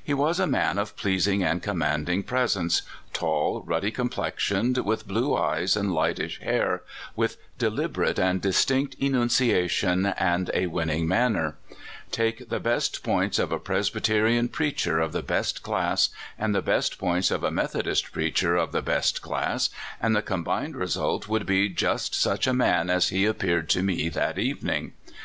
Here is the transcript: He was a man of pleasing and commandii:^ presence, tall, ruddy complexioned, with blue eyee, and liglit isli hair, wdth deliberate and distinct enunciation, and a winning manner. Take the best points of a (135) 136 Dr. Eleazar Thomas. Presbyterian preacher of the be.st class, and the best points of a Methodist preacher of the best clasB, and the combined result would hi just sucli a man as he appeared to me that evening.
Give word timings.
He 0.00 0.14
was 0.14 0.38
a 0.38 0.46
man 0.46 0.78
of 0.78 0.94
pleasing 0.96 1.42
and 1.42 1.60
commandii:^ 1.60 2.24
presence, 2.24 2.82
tall, 3.12 3.62
ruddy 3.66 3.90
complexioned, 3.90 4.78
with 4.78 5.08
blue 5.08 5.30
eyee, 5.34 5.66
and 5.76 5.90
liglit 5.90 6.20
isli 6.20 6.38
hair, 6.40 6.82
wdth 7.18 7.36
deliberate 7.58 8.16
and 8.16 8.40
distinct 8.40 8.94
enunciation, 9.00 10.06
and 10.06 10.52
a 10.54 10.68
winning 10.68 11.08
manner. 11.08 11.56
Take 12.12 12.48
the 12.48 12.60
best 12.60 13.02
points 13.02 13.40
of 13.40 13.50
a 13.50 13.56
(135) 13.56 14.22
136 14.22 14.22
Dr. 14.22 14.22
Eleazar 14.22 14.42
Thomas. 14.46 14.46
Presbyterian 14.46 14.48
preacher 14.48 15.00
of 15.00 15.12
the 15.12 15.22
be.st 15.24 15.62
class, 15.64 16.08
and 16.38 16.54
the 16.54 16.62
best 16.62 16.98
points 17.00 17.30
of 17.32 17.42
a 17.42 17.50
Methodist 17.50 18.12
preacher 18.12 18.54
of 18.54 18.70
the 18.70 18.82
best 18.82 19.20
clasB, 19.20 19.68
and 20.00 20.14
the 20.14 20.22
combined 20.22 20.76
result 20.76 21.28
would 21.28 21.48
hi 21.50 21.66
just 21.66 22.12
sucli 22.12 22.46
a 22.46 22.52
man 22.54 22.88
as 22.88 23.08
he 23.08 23.26
appeared 23.26 23.68
to 23.70 23.82
me 23.82 24.08
that 24.08 24.38
evening. 24.38 24.92